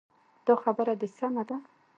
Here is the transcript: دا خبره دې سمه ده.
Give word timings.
دا 0.45 0.53
خبره 0.63 0.93
دې 1.01 1.07
سمه 1.17 1.43
ده. 1.49 1.55